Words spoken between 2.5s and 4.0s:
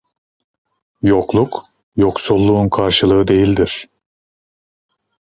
karşılığı değildir.